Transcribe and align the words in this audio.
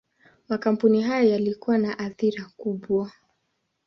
Makampuni 0.49 1.01
haya 1.01 1.23
yalikuwa 1.31 1.77
na 1.77 1.99
athira 1.99 2.45
kubwa. 2.57 3.11